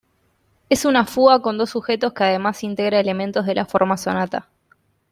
[0.67, 4.49] Es una fuga con dos sujetos que además integra elementos de la forma sonata.